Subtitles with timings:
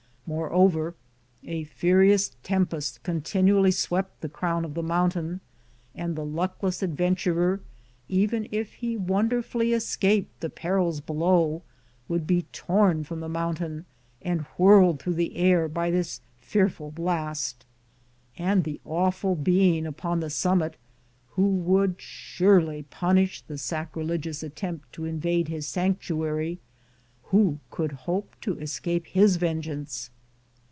[0.27, 0.95] Moreover,
[1.43, 5.41] a furious tempest continually swept the crown of the mountain,
[5.93, 7.59] and the luckless adventurer,
[8.07, 11.63] even if he wonderfully escaped the perils below,
[12.07, 13.83] would be torn from the mountain
[14.21, 17.65] and whirled through the air by this fearful blast.
[18.37, 20.77] And the awful being upon the summit,
[21.31, 26.59] who would surely punish the sacrilegious attempt to invade his sanctuary,—
[27.33, 30.09] who could hope to escape his vengeance